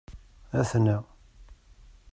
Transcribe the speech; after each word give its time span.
Aten-a! 0.59 0.97